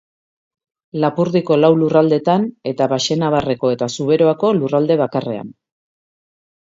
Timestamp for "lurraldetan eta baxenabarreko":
1.81-3.71